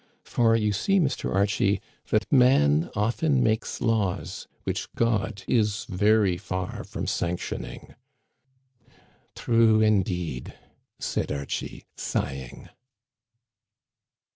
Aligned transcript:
For, 0.23 0.55
you 0.55 0.73
see, 0.73 0.99
Mr. 0.99 1.31
Archie, 1.31 1.79
that 2.09 2.25
man 2.31 2.89
often 2.95 3.43
makes 3.43 3.81
laws 3.81 4.47
which 4.63 4.91
God 4.95 5.43
is 5.47 5.85
very 5.85 6.37
far 6.37 6.83
from 6.83 7.05
sanctioning."" 7.05 7.93
True, 9.35 9.79
indeed," 9.79 10.55
said 10.97 11.31
Archie, 11.31 11.85
sighing. 11.95 12.69